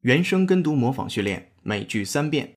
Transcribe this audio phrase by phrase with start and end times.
[0.00, 2.54] 原声跟读模仿训练，每句三遍。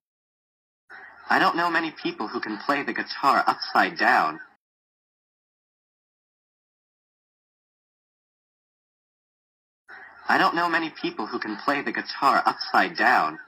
[1.28, 4.38] I don't know many people who can play the guitar upside down.
[10.26, 13.38] I don't know many people who can play the guitar upside down.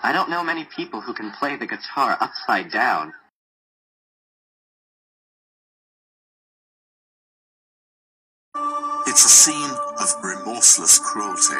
[0.00, 3.12] I don't know many people who can play the guitar upside down.
[9.19, 11.59] It's a scene of remorseless cruelty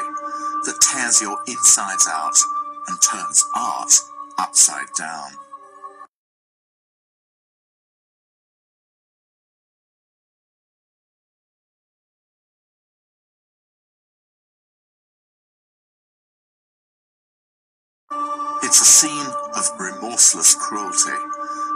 [0.64, 2.38] that tears your insides out
[2.88, 3.92] and turns art
[4.38, 5.32] upside down.
[18.64, 21.20] It's a scene of remorseless cruelty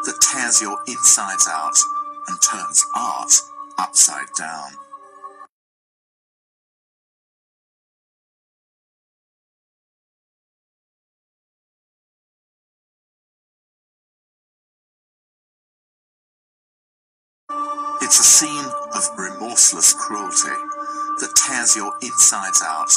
[0.06, 1.76] that tears your insides out
[2.30, 3.34] and turns art
[3.78, 4.83] upside down.
[18.04, 20.60] It's a scene of remorseless cruelty
[21.22, 22.92] that tears your insides out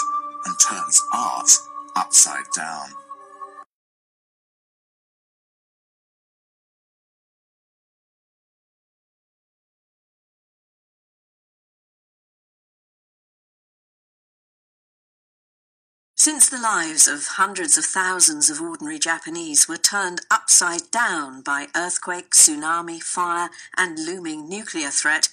[0.45, 1.48] and turns art
[1.95, 2.89] upside down.
[16.27, 21.69] 'Since the lives of hundreds of thousands of ordinary Japanese were turned upside down by
[21.77, 25.29] earthquake, tsunami, fire, and looming nuclear threat,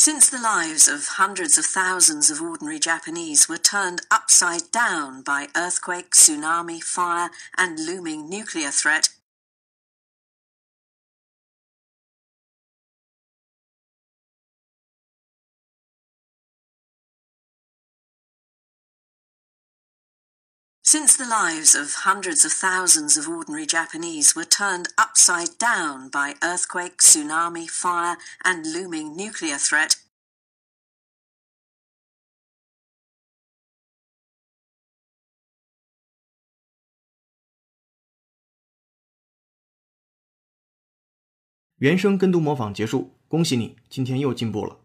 [0.00, 5.48] Since the lives of hundreds of thousands of ordinary Japanese were turned upside down by
[5.54, 9.10] earthquake, tsunami, fire, and looming nuclear threat,
[20.83, 26.35] Since the lives of hundreds of thousands of ordinary Japanese were turned upside down by
[26.43, 29.97] earthquake, tsunami, fire, and looming nuclear threat,
[41.77, 44.78] 原声跟读模仿结束，恭喜你，今天又进步了。